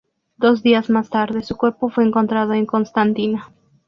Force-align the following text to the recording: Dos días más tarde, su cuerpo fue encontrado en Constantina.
Dos 0.35 0.63
días 0.63 0.89
más 0.89 1.11
tarde, 1.11 1.43
su 1.43 1.55
cuerpo 1.57 1.91
fue 1.91 2.03
encontrado 2.03 2.53
en 2.53 2.65
Constantina. 2.65 3.51